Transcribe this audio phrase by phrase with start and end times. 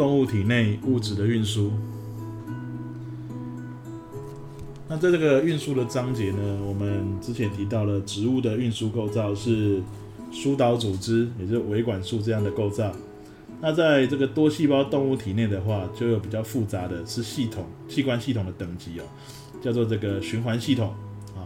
[0.00, 1.70] 动物体内物质的运输。
[4.88, 9.82] 那在这个运输的章节呢，我们之前提到了植物的运输构造是
[10.32, 12.90] 疏导组织，也就是维管束这样的构造。
[13.60, 19.04] 那在这个多细胞动物体内的话，就有比较复杂的是系统器官系统的等级哦，
[19.60, 20.94] 叫做这个循环系统
[21.36, 21.44] 啊。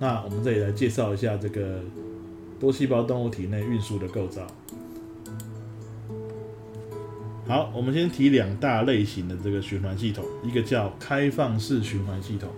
[0.00, 1.78] 那我们这里来介绍一下这个
[2.58, 4.44] 多细胞动物体内运输的构造。
[7.46, 12.48] 好，我们先提两大类型的这个循环系统，一个叫开放式循环系统。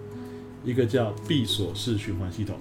[0.65, 2.57] 一个叫闭锁式循环系统，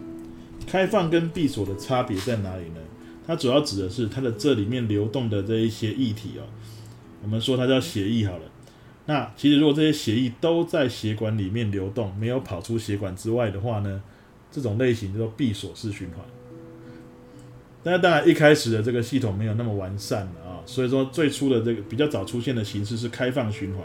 [0.67, 2.81] 开放跟闭锁的差别在哪里呢？
[3.25, 6.43] 它主要指的是它的这里面流动的这一些液体哦，
[7.21, 8.43] 我们说它叫血液好了。
[9.05, 14.03] 那其实如果这些血液都在血管里面流动，没有跑出血管之外的话呢，
[14.51, 16.19] 这种类型叫做闭锁式循环。
[17.83, 23.83] 那当然一开始的这个系统没有那么完善啊，所以说最初的这个比较早出现的形式是开放循环。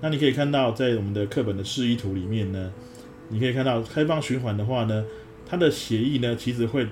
[0.00, 2.72] 那你可以看到在我们的课本的示意图里面呢。
[3.30, 5.04] 你可以看到，开放循环的话呢，
[5.46, 6.86] 它的血液呢，其实会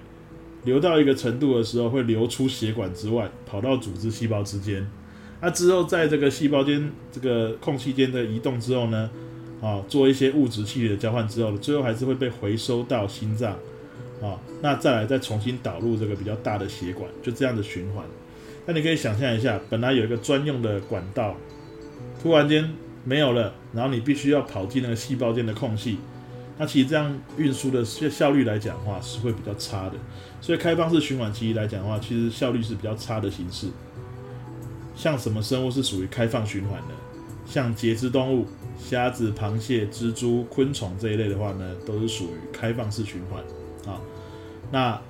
[0.65, 4.87] 流到一个程度的时候，会流出血管之外，跑到组织细胞之间。
[5.41, 9.11] 那之后，在这个细胞间这个空隙间的移动之后呢，
[9.63, 13.53] 啊，做一些物质气体的交换之后，最后还是会被回收到心脏，
[14.21, 18.05] 啊，那再来再重新导入这个比较大的血管，就这样的循环。
[18.67, 21.37] 那你可以想象一下，本来有一个专用的管道，
[22.21, 22.69] 突然间
[23.05, 25.99] 没有了，然后你必须要跑进那个细胞间的空隙。
[26.59, 29.93] 那其实这样运输的效效率来讲的话，是会比较差的。
[30.41, 33.69] 所以开放式循环其实来讲的话，其实效率是比较差的形式。
[34.95, 36.95] 像什么生物是属于开放循环的？
[37.47, 38.47] 像节肢动物、
[38.79, 43.41] 虾子、螃蟹、蜘蛛、昆虫这一类的话呢，都是属于开放式循环
[43.93, 44.01] 啊。
[44.73, 45.01] 那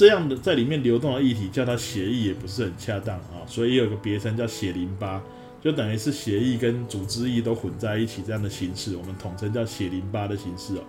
[0.00, 5.22] 这样的在里面流动的液体叫它血液也不是很恰当啊，所以也有个别称叫血淋巴。
[5.60, 10.80] 就等于是血液跟组织液都混在一起这样的形式，我们统称叫血淋巴的形式哦。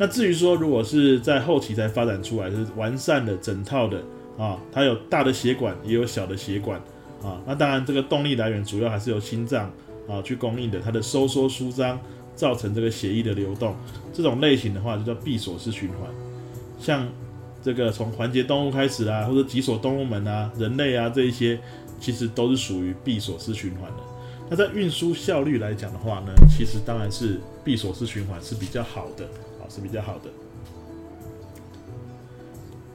[0.00, 4.02] 那至于说，如果是在后期才发展出来是完善的整套的
[4.36, 6.80] 啊，它有大的血管也有小的血管
[7.22, 9.70] 啊，那当然这个动力来源主要还是由心脏
[10.08, 11.96] 啊去供应的，它的收缩舒张
[12.34, 13.76] 造成这个血液的流动，
[14.12, 16.10] 这种类型的话就叫闭锁式循环。
[16.80, 17.08] 像
[17.68, 21.60] 这个从环节动物开始啊，或者脊索动物门啊，人类啊这一些。
[22.00, 23.96] 其实都是属于闭锁式循环的。
[24.48, 29.24] 那在运输效率来讲的话呢，其实当然是闭锁式循环是比较好的，
[29.60, 30.30] 啊是比较好的。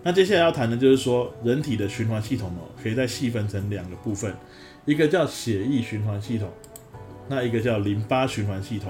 [0.01, 4.33] 那接下来要谈的就是说，人体的循环系统哦，可以再细分成两个部分，
[4.85, 6.49] 一个叫血液循环系统，
[7.27, 8.89] 那一个叫淋巴循环系统。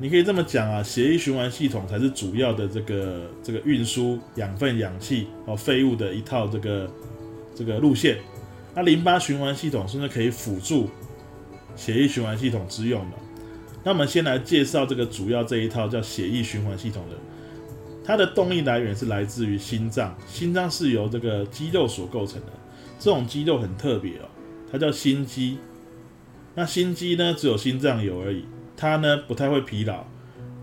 [0.00, 6.90] 你可以这么讲啊，血液循环系统才是主要的这个这个运输养分、氧气哦废物的一套这个
[7.54, 8.18] 这个路线。
[8.74, 10.88] 那淋巴循环系统甚至可以辅助
[11.76, 13.16] 血液循环系统之用的。
[13.84, 17.16] 那我们先来介绍这个主要这一套叫血液循环系统的，
[18.04, 22.46] 它的动力来源是来自于心脏，心脏是由这个肌肉所构成的。
[22.98, 24.28] 这种肌肉很特别哦，
[24.70, 25.58] 它叫心肌。
[26.54, 28.44] 那心肌呢，只有心脏有而已，
[28.76, 30.04] 它呢不太会疲劳，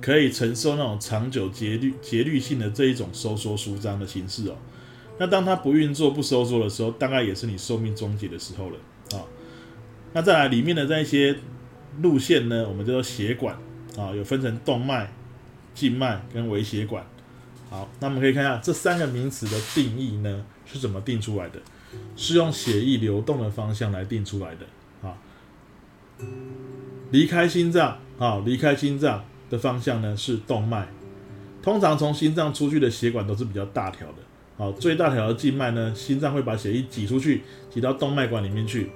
[0.01, 4.55] 可以承受那种长久节律节律性的这一种收缩舒张的形式哦。
[5.17, 8.77] 那当它不运作、不收缩的时候，大概也是你寿命终结的时候了
[9.17, 9.25] 啊。
[10.13, 11.35] 那再来里面的这些
[12.01, 13.55] 路线呢，我们叫做血管
[13.97, 15.11] 啊，有分成动脉、
[15.73, 17.05] 静脉跟微血管。
[17.69, 21.59] 好，那我们可以看一下这三个名词的定义呢是怎么定出来的？
[22.15, 25.17] 是用血液流动的方向来定出来的啊。
[27.11, 30.87] 离开心脏啊，离开心脏的方向呢是动脉。
[31.61, 34.15] 通常从心脏出去的血管都是比较大条的。
[34.57, 38.89] 好，最大条的静脉呢，心脏会把血液挤出去，挤到动脉管里面去。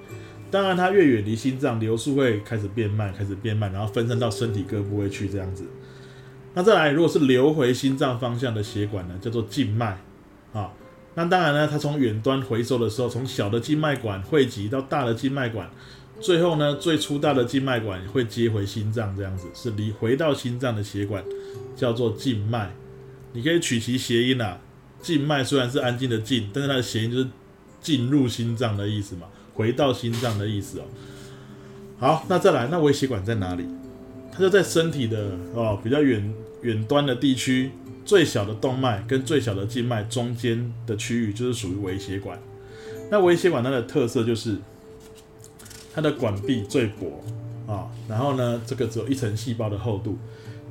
[0.51, 5.65] 当然，它越远离心脏，流速会开始变慢，开始变慢，然后分散到身体各部位去，这样子。
[6.53, 9.97] 那再来，如果是流回心脏方向的血管呢，叫做静脉。
[10.53, 10.71] 啊，
[11.15, 15.69] 那当然呢，它从远端回收的时候，从小的静脉管汇集到大的静脉管，
[16.21, 21.23] 最后呢，最粗大的静脉管会接回心脏，这样子是离回到心脏的血管，
[21.75, 22.73] 叫做静脉。
[23.33, 24.59] 你可以取其谐音啊。
[25.01, 27.27] 静脉虽然是安静的静，但是它的谐音就是
[27.81, 30.83] 进入心脏的意思嘛，回到心脏的意思哦。
[31.99, 33.65] 好，那再来，那微血管在哪里？
[34.31, 37.71] 它就在身体的哦比较远远端的地区，
[38.05, 42.39] 最小的动脉跟最小的静脉中间的区域就是属于微血管。
[43.11, 44.57] 那微血管它的特色就是
[45.93, 47.23] 它的管壁最薄
[47.67, 50.17] 啊，然后呢，这个只有一层细胞的厚度，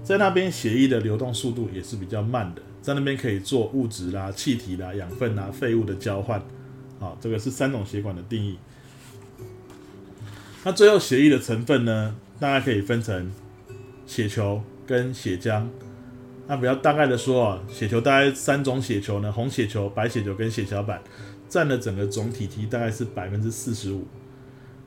[0.03, 2.63] 在那边血液的流动速度也是比较慢的。
[2.83, 6.41] 在那边可以做物质啦、气体啦、养分啦、废物的交换，
[6.99, 8.59] 啊，这个是三种血管的定义。
[10.65, 13.31] 那最后血液的成分呢，大概可以分成
[14.05, 15.65] 血球跟血浆。
[16.49, 21.01] 那比较大概的说啊，血球大概三种血球呢，红血球、白血球跟血小板，
[21.49, 24.05] 占了整个总体积大概是百分之四十五。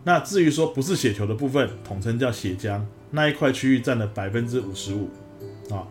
[0.05, 2.79] 那至于说不是血球的部分，统称叫血浆，
[3.11, 5.09] 那一块区域占了百分之五十五。
[5.69, 5.85] 啊，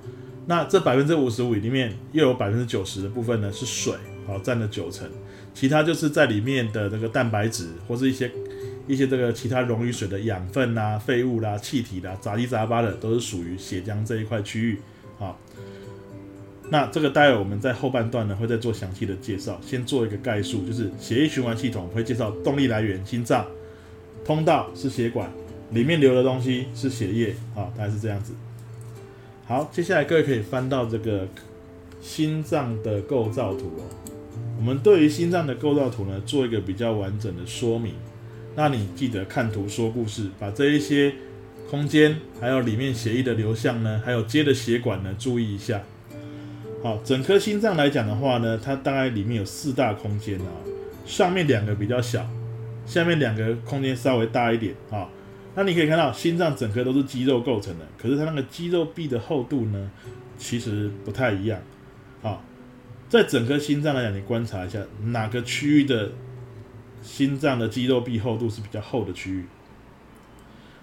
[0.47, 3.93] 那这百分之五十五里面又有百分之九十的部分呢是水，
[4.27, 5.07] 好占了九成，
[5.53, 8.31] 其他就是在里面的这个蛋白质或是一些。
[8.87, 14.79] 一些这个其他溶于水的养分啦、废物啦、气体啦、杂七杂八的，都是属于血浆这一块区域。
[15.19, 15.41] 好，
[16.69, 19.59] 那这个待会我们在后半段呢会再做详细的介绍。
[19.65, 23.47] 先做一个概述，就是血液循环系统会介绍动力来源心脏，
[24.25, 25.31] 通道是血管，
[25.71, 27.35] 里面流的东西是血液。
[27.55, 28.33] 啊，大概是这样子。
[29.47, 31.29] 好，接下来各位可以翻到这个
[32.01, 33.85] 心脏的构造图哦。
[34.57, 37.93] 我们对于心脏的构造图呢，做一个比较完整的说明。
[38.57, 41.13] 那你记得看图说故事，把这一些
[41.69, 45.83] 空间，还有里面血液的流向呢，还有接的血管呢，注意一下。
[46.83, 50.49] 好，整颗心脏来讲的话呢，它大概里面有四大空间啊，
[51.05, 52.27] 上面两个比较小，
[52.87, 55.09] 下面两个空间稍微大一点啊。
[55.55, 59.91] 那你可以看到，心脏整颗都是肌肉构成的，可是它那个肌肉壁的厚度呢，
[60.37, 61.61] 其实不太一样。
[62.23, 62.43] 好，
[63.09, 66.13] 在整颗心脏来讲，你观察一下哪个区域的。
[67.03, 69.45] 心脏的肌肉壁厚度是比较厚的区域，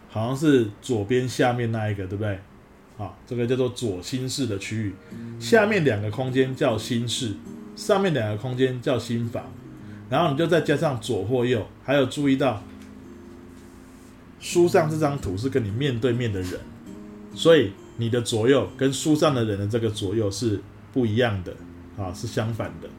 [0.08, 2.38] 好像是左边下面那一个，对不对？
[2.96, 4.94] 好，这个叫做左心室的区域，
[5.40, 7.34] 下面两个空间叫心室，
[7.76, 9.52] 上面两个空间叫心房，
[10.12, 12.62] 然后你就再加上左或右，还有注意到
[14.42, 16.60] 书上这张图是跟你面对面的人，
[17.34, 20.60] 所以你的左右跟书上的人的这个左右是
[20.92, 21.56] 不一样的，
[21.98, 22.90] 啊，是相反的。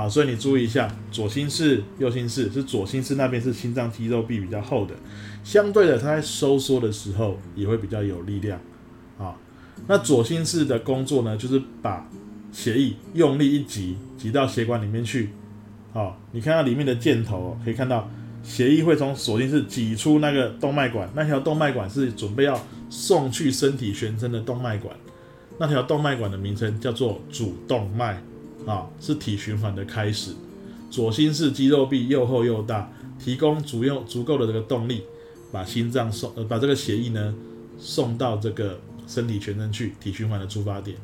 [0.00, 4.94] 啊，所以你注意一下，左心室、右心室是左心室那边是心脏肌肉壁比较厚的，
[5.42, 8.60] 相对的，它在收缩的时候也会比较有力量。
[9.18, 9.36] 啊，
[9.88, 12.08] 那左心室的工作呢，就是把
[12.52, 15.30] 血液用力一挤，挤到血管里面去。
[15.94, 18.10] 好，你看到里面的箭头，可以看到
[18.42, 22.60] 血液会从左心室挤出那个动脉管，那条动脉管是准备要
[22.90, 24.94] 送去身体全身的动脉管，
[25.58, 28.22] 那条动脉管的名称叫做主动脉。
[28.66, 30.32] 啊，是体循环的开始。
[30.90, 35.02] 左心室肌肉壁又厚又大，提供足用足够的这个动力，
[35.52, 37.34] 把心脏送呃把这个血液呢
[37.78, 40.96] 送到这个身体全身去，体循环的出发点。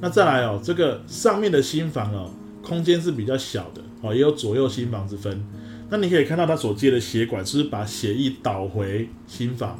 [0.00, 2.30] 那再来哦，这个上面的心房哦，
[2.64, 5.44] 空间是比较小的哦，也有左右心房之分。
[5.90, 9.78] 那你可以看到它所接的血管是把血液导回心房。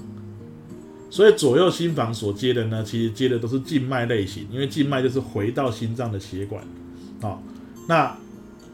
[1.10, 6.62] 所以左右心房所接的呢，其实接的都是静脉类型，因为静脉就是回到心脏的血管。
[7.20, 7.42] 好，
[7.88, 8.16] 那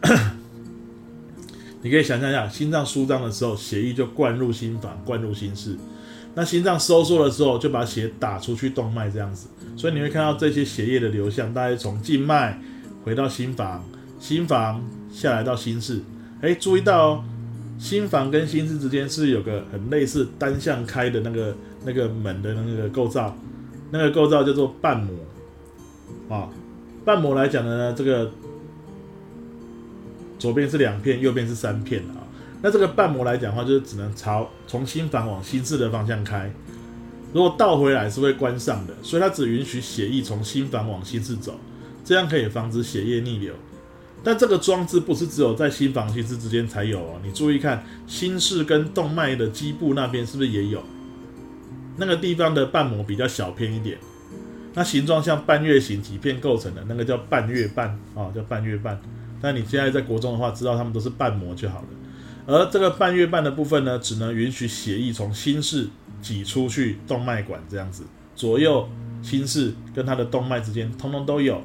[1.83, 5.73] 你可以想象一下，心脏舒张的时候，血液就灌入心房，灌入心室；
[6.35, 9.49] 那心脏收缩的时候，就把血打出去动脉这样子。
[9.77, 12.59] 所以你会看到这些血液的流向，大概从静脉
[13.05, 13.85] 回到心房，
[14.21, 14.81] 心房
[15.11, 16.01] 下来到心室。
[16.41, 17.25] 哎，注意到哦，
[17.77, 21.57] 心房跟心室之间是有个很类似单向开的那个。
[21.83, 23.35] 那个门的那个构造，
[23.91, 25.17] 那个构造叫做瓣膜
[26.29, 26.47] 啊。
[27.07, 28.31] 瓣膜来讲呢，这个
[30.39, 32.21] 左边是两片，右边是三片啊。
[32.61, 36.53] 那这个瓣膜来讲的话，就是只能朝从心房往心室的方向开。
[37.33, 41.59] 如果倒回来是会关上的，所以它只允许血液从心房往心室走，
[42.05, 43.55] 这样可以防止血液逆流。
[44.23, 50.83] 但这个装置不是只有在心房心室之间才有哦，你注意看，心室跟动脉的基部那边是不是也有？
[51.97, 53.99] 那个地方的瓣膜比较小片一点，
[54.75, 59.01] 那形状像半月形几片构成的那个叫半月瓣啊，叫半月瓣。
[59.41, 61.87] 但你现在在国中的话，知道它们都是瓣膜就好了。
[62.47, 65.89] 而这个半月瓣的部分呢，只能允许血液从心室
[66.21, 68.05] 挤出去动脉管这样子，
[68.37, 68.89] 左右
[69.23, 71.63] 心室跟它的动脉之间通通都有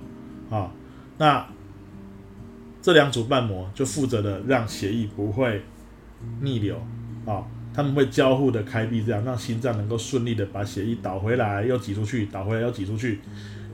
[0.50, 0.72] 啊。
[1.18, 1.46] 那
[2.86, 5.60] 这两组瓣膜就负责的让血液不会
[6.42, 6.80] 逆流
[7.26, 7.44] 啊。
[7.74, 13.22] 他们会交互的开闭，这样让心脏能够顺利的把血液导回来，又挤出去，导回来又挤出去。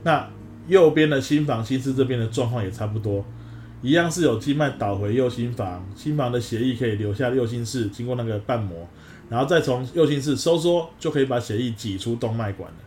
[0.02, 0.26] 那
[0.66, 3.22] 右边的心房、心室这边的状况也差不多，
[3.82, 8.88] 一样是有静脉导回右心房，心房的血液可以流下右心室，经过那个瓣膜，
[9.28, 12.78] 然后再从右心室收缩，就可以把血液挤出动脉管了。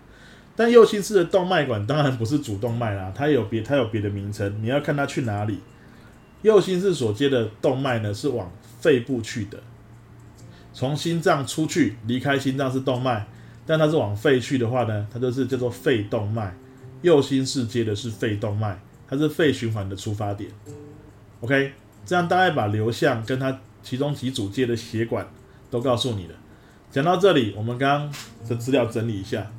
[0.55, 5.60] 但右心室的动脉管当然不是主动脉啦，它有别，它有别的名称，你要看它去哪里。
[6.45, 9.57] 右心室所接的动脉呢，是往肺部去的。
[10.73, 13.25] 从心脏出去，离开心脏是动脉，
[13.65, 16.55] 但它是往肺去的话呢，它就是叫做肺动脉。
[17.01, 20.51] 右心室接的是肺动脉，它是肺循环的出发点。
[21.39, 21.71] OK，
[22.05, 25.27] 这样大概把流向跟它其中几组接的血管
[25.71, 26.35] 都告诉你了。
[26.91, 28.13] 讲到这里，我们刚刚
[28.47, 29.51] 的资料整理一下：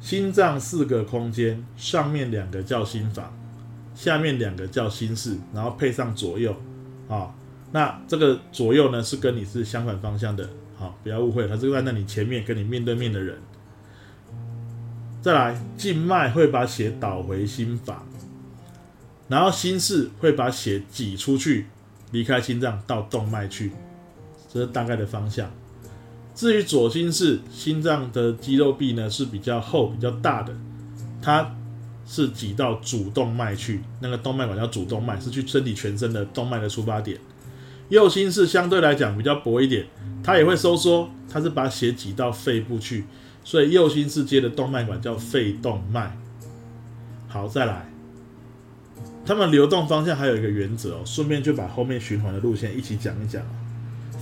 [0.00, 3.32] 心脏四个空间，上面两个叫心房，
[3.94, 6.54] 下面两个叫心室，然后配上左右
[7.08, 7.34] 啊。
[7.72, 13.38] 那这个左右呢，是跟你是相反方向的，好，不要误会，它是站在你前面跟你面对面的人。
[15.22, 18.06] 再来，静脉会把血导回心房，
[19.28, 21.66] 然后心室会把血挤出去，
[22.10, 23.72] 离开心脏到动脉去，
[24.52, 25.50] 这是大概的方向。
[26.34, 30.52] 至于左心室，心脏的肌肉壁呢是比较厚、比较大的，
[31.22, 31.54] 它
[32.06, 37.18] 是挤到主动脉去，那个动脉管叫主动脉，是去身体全身的动脉的出发点。
[37.88, 39.86] 右心室相对来讲比较薄一点，
[40.22, 43.04] 它也会收缩，它是把血挤到肺部去，
[43.44, 46.16] 所以右心室接的动脉管叫肺动脉。
[47.28, 47.90] 好，再来，
[49.26, 53.42] 它们流动方向还有一个原则哦，顺便就把后面循环的路线一起讲一讲。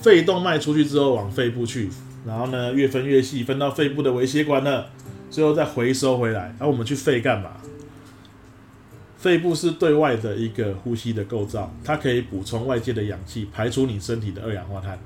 [0.03, 1.89] 肺动脉出去之后往肺部去，
[2.27, 4.87] 然后呢越分越细，分到肺部的微血管了，
[5.31, 6.55] 最后再回收回来。
[6.59, 7.51] 而我们去肺干嘛？
[9.21, 14.99] 肺部是对外的一个呼吸的构造，它可以补充外界的氧气，排出你身体的二氧化碳。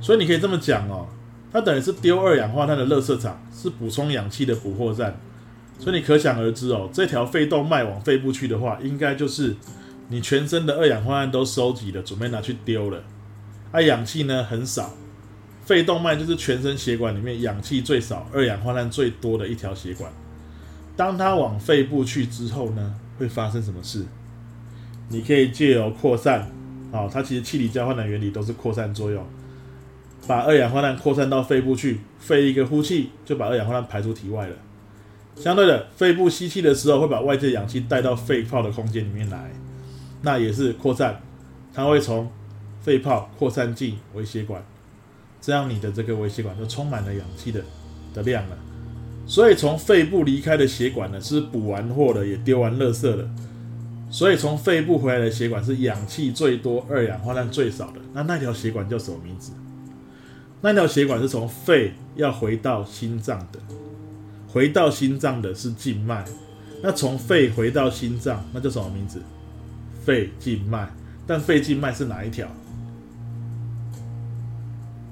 [0.00, 1.08] 所以你可以这么讲哦，
[1.52, 5.18] 它等于是丢二氧化碳的垃圾场，是补充氧气的补货站。
[5.76, 9.56] 所以你可想而知哦，这条肺动脉往肺部去的话，应该就是
[10.08, 13.02] 你全身的二氧化碳都收集了，准备拿去丢了。
[13.72, 14.94] 而氧气呢很少，
[15.64, 20.12] 肺动脉就是全身血管里面氧气最少、二氧化碳最多的一条血管。
[20.96, 22.94] 当它往肺部去之后呢？
[23.18, 24.04] 会发生什么事？
[25.08, 26.50] 你可以借由扩散，
[26.92, 29.24] 啊，它其实气体交换的原理都是扩散作用，
[30.26, 34.56] 把二氧化碳扩散到肺部去，肺一个呼气就把二氧化碳排出体外了。
[35.36, 39.52] 相对的，肺部吸气的时候会把外界氧气带到肺泡的空间里面来，
[40.22, 41.20] 那也是扩散，
[41.72, 42.30] 它会从
[42.80, 44.64] 肺泡扩散进微血管，
[45.40, 47.62] 这样你的这个微血管就充满了氧气的
[48.14, 48.56] 的量了。
[49.26, 53.28] 所以从肺部离开的血管呢，是补完货的，也丢完垃圾了。
[54.08, 58.00] 所以从肺部回来的血管是氧气最多、二氧化碳最少的。
[58.14, 59.52] 那那条血管叫什么名字？
[60.60, 63.58] 那条血管是从肺要回到心脏的，
[64.48, 66.24] 回到心脏的是静脉。
[66.82, 69.20] 那从肺回到心脏，那叫什么名字？
[70.04, 70.88] 肺静脉。
[71.26, 72.46] 但肺静脉是哪一条？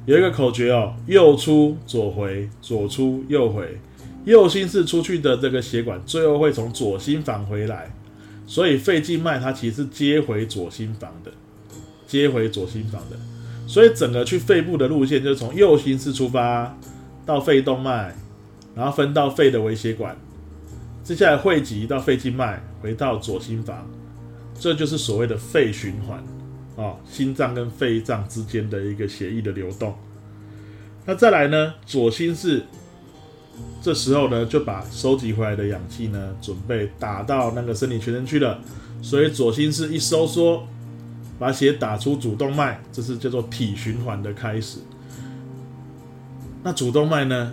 [0.06, 3.76] 有一个口诀哦，右出左回，左出右回。
[4.24, 7.94] 右心室出去的这个血管，最后会从左心房回来，
[8.46, 11.30] 所以肺静脉它其实是接回左心房的，
[12.06, 13.16] 接回左心房的，
[13.66, 16.74] 所以整个去肺部的路线就是从右心室出发
[17.26, 18.14] 到肺动脉，
[18.74, 20.16] 然后分到肺的微血管，
[21.02, 23.86] 接下来汇集到肺静脉，回到左心房，
[24.58, 26.24] 这就是所谓的肺循环
[26.82, 29.94] 啊，心脏跟肺脏之间的一个血液的流动。
[31.04, 32.62] 那再来呢，左心室。
[33.82, 38.58] 这时候呢，就把收集回来的氧气呢，准备打到那个身体全身去了。
[39.02, 40.66] 所以左心室一收缩，
[41.38, 44.78] 把血打出主动脉，这是叫做体循环的开始。
[46.62, 47.52] 那主动脉呢，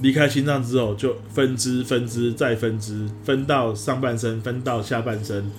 [0.00, 5.50] 离开心脏之后，就分支、分支再分支，分到上半身，分到下半身，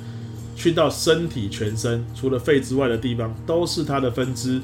[0.56, 4.62] 去到身体全身，除了肺之外的地方，都是它的分支。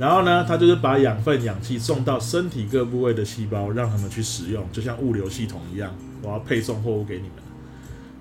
[0.00, 7.32] 然后呢，它就是把养分、氧气送到身体各部位的细胞，让他们去使用，就像物流系统一样，我要配送货物给你们。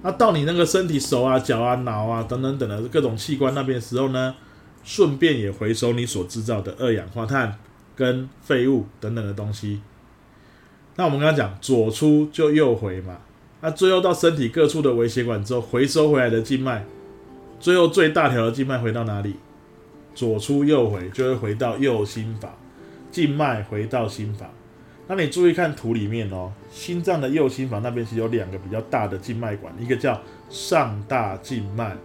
[0.01, 4.36] 那到你那个身体手啊、脚啊、脑啊等等等的各种器官那边的时候呢，
[4.83, 7.57] 顺便也回收你所制造的二氧化碳
[7.95, 9.79] 跟废物等等的东西。
[10.98, 13.19] 那我们刚刚讲左出就右回嘛，
[13.62, 16.86] 那最后到身体各处的微血管之后，回收回来的静脉，
[17.57, 19.36] 最后最大条的静脉回到哪里？
[20.13, 22.51] 左出右回就会回到右心房，
[23.11, 24.49] 静脉回到心房。
[25.07, 31.95] 那你注意看图里面哦，心脏的右心房那边是有两个比较大的静脉管，一个叫上大静脉，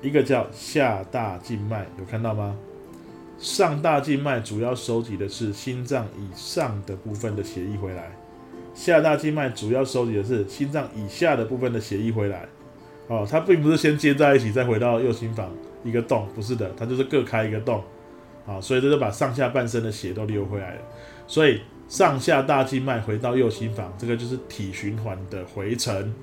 [0.00, 2.56] 一个叫下大静脉，有看到吗？
[3.38, 8.12] 上大静脉主要收集的是心脏以上的部分的血液回来，
[8.74, 12.46] 下大静脉主要收集的是心脏以下的部分的血液回来。
[13.08, 15.50] 哦，它并不是先接在一起再回到右心房。
[15.84, 17.82] 一个洞不是的，它就是各开一个洞，
[18.46, 20.80] 啊，所以这就把上下半身的血都流回来了。
[21.26, 26.14] 所以上下大静脉回到右心房，这个就是体循环的回程，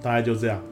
[0.00, 0.62] 大概就这样。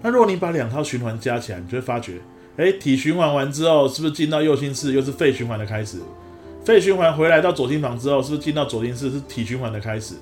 [0.00, 2.20] 那如果你把两套循环加起来，你就会发觉，
[2.56, 5.98] 哎，体循环完之后，是不是进到右心室又是肺循环的开始？
[6.64, 10.14] 肺循环回来到左心房之后，是不是进到左心室是体循环的开始？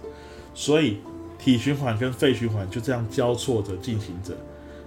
[0.54, 0.98] 所以
[1.38, 4.34] 体循环跟肺循环就这样交错着进行着，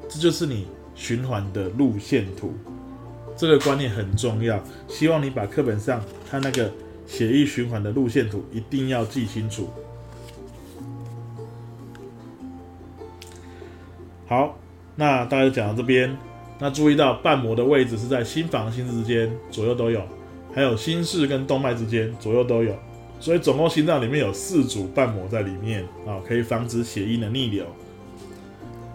[0.08, 0.68] 这就是你。
[0.96, 2.54] 循环的路线图，
[3.36, 4.62] 这个观念很重要。
[4.88, 6.72] 希望你把课本上它那个
[7.06, 9.70] 血液循环的路线图一定要记清楚。
[14.28, 14.58] 好，
[14.96, 16.18] 那大家讲到这边，
[16.60, 20.02] 那注意到瓣膜的位置是在心房、心室之间，左右都有，
[20.54, 22.74] 还有心室跟动脉之间，左右都有。
[23.20, 27.66] 所以总共心脏里面有四组瓣膜在里面啊，可以防止血液的逆流。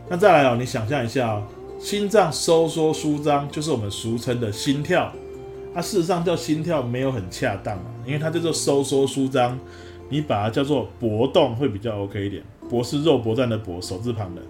[0.09, 1.43] 那再来哦，你想象一下，
[1.79, 5.13] 心脏收缩舒张就是我们俗称的心跳。
[5.73, 9.57] 它事实上叫心跳没有很恰当啊，因为它叫做收缩舒张，
[10.09, 12.43] 你把它叫做搏动会比较 OK 一点。
[12.69, 14.43] 搏是肉搏战的搏，手字旁的。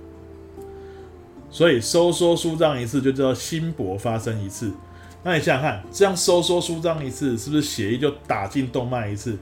[1.50, 4.72] 所以收缩舒张一次就叫心搏发生一次。
[5.22, 9.38] 那你想想看，这样收缩舒张一次，是不是血液就打进动脉一次？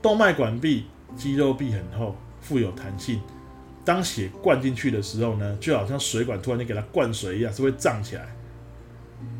[0.00, 0.84] 动脉管壁
[1.16, 3.20] 肌肉壁很厚，富有弹性。
[3.86, 8.36] 当血灌进去的时候呢，就好像水管突然间给它灌水一样，是会胀起来。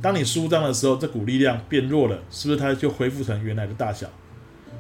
[0.00, 4.07] 当你舒张的时候，这股力量变弱了，是不是它就恢复成原来的大小？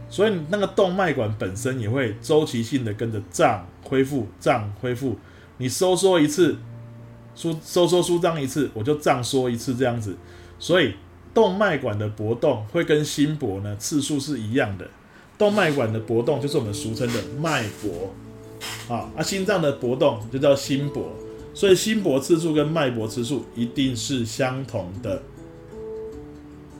[0.08, 5.18] 所以那个动脉管本身也会周期性的跟着胀恢复，胀恢复。
[5.58, 6.56] 你收缩一次。
[7.38, 10.16] 舒收缩舒张一次，我就胀缩一次这样子，
[10.58, 10.94] 所以
[11.34, 14.88] 动脉管的搏动会跟心搏呢次数是一样的。
[15.36, 18.14] 动脉管的搏动就是我们俗称的脉搏，
[18.88, 21.12] 啊，啊心脏的搏动就叫心搏，
[21.54, 25.22] 所以心搏次数跟脉搏次数一定是相同的，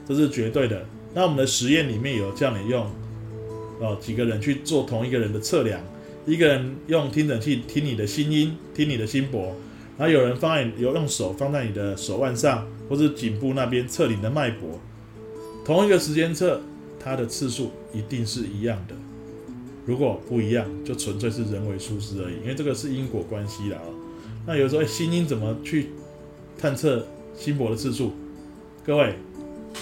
[0.07, 0.85] 这是绝对的。
[1.13, 2.85] 那我们的实验里面有叫你用
[3.79, 5.81] 哦几个人去做同一个人的测量，
[6.25, 9.55] 一个人用听诊器听你的心音，听你的心搏。
[9.97, 14.79] 然后有人放在有用手放在你的手腕上，或者颈部那边测你的脉搏，
[15.65, 16.61] 同一个时间测，
[16.99, 18.93] 它的次数一定是一样的。
[19.87, 23.81] 如果不一样，就纯粹是人为疏失而已，因为这个是因果关系的啊。
[24.45, 25.89] 那有时候心音怎么去
[26.59, 28.11] 探测心搏的次数？
[28.85, 29.15] 各位，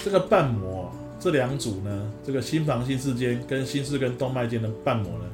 [0.04, 5.26] 这个瓣膜这两组呢，这个心房心室间跟心室跟动脉间的瓣膜呢，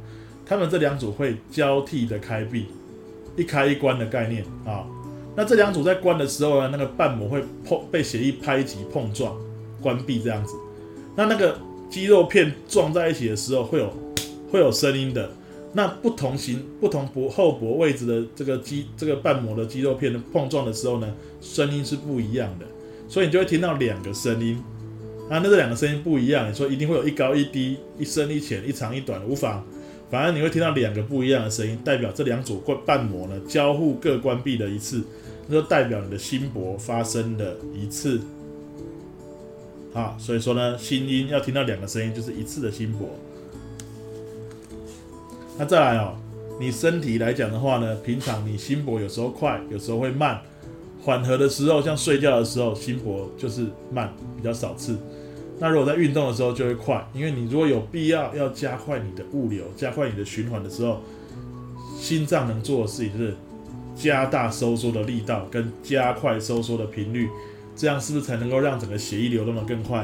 [0.46, 2.68] 它们这两组会交替的开闭。
[3.38, 4.86] 一开一关的概念啊，
[5.38, 9.34] 那这两组在关的时候呢，那个瓣膜会碰被血液拍击碰撞，
[9.82, 10.54] 关闭这样子。
[11.16, 11.58] 那那个
[11.90, 13.90] 肌肉片撞在一起的时候，会有
[14.52, 15.32] 会有声音的。
[15.74, 22.66] 那不同型不同脖后脖位置的这个肌这个瓣膜的肌肉片的碰撞的时候呢，声音是不一样的。
[23.08, 24.62] 所以你就会听到两个声音
[25.30, 29.64] 啊，那这两个声音不一样，你说一定会有一高一低，一深一浅，一长一短，无妨。
[30.10, 35.02] 反而你会听到两个不一样的声音，代表这两组冠瓣膜呢交互各关闭了一次，
[35.48, 38.20] 那就代表你的心搏发生了一次。
[39.94, 43.10] 好，所以说呢，心音要听到两个声音就是一次的心搏。
[45.58, 46.16] 那再来哦，
[46.60, 50.42] 你身体来讲的话呢，平常你心搏有时候快，有时候会慢，
[51.04, 54.98] 缓和的时候，像睡觉的时候，心搏就是慢，比较少次。
[55.60, 61.02] 那如果在运动的时候就会快，因为你如果有必要要加快你的物流、加快你的循环的时候，
[62.00, 63.36] 心脏能做的事情是
[63.96, 67.30] 加大收缩的力道跟加快收缩的频率，
[67.76, 70.00] 这样是不是才能够让整个血液流动的更快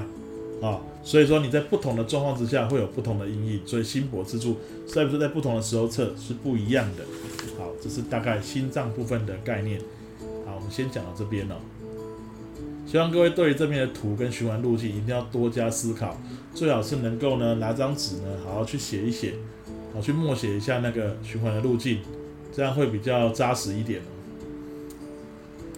[0.61, 0.77] 啊？
[1.07, 7.05] 所以说你在不同的状况之下会有不同的音译，所以心搏之处是不是在不同的时候测是不一样的？
[7.57, 9.79] 好，这是大概心脏部分的概念。
[10.45, 11.55] 好，我们先讲到这边了。
[12.85, 16.19] 希望各位对于这边的图跟循环路径一定要多加思考，
[16.53, 19.35] 最好是能够呢拿张纸呢好好去写一写，
[19.93, 21.99] 好去默写一下那个循环的路径，
[22.53, 24.01] 这样会比较扎实一点。